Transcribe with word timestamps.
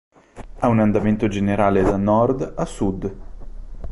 Ha 0.57 0.67
un 0.67 0.79
andamento 0.79 1.27
generale 1.27 1.83
da 1.83 1.95
nord 1.95 2.53
a 2.57 2.65
sud. 2.65 3.15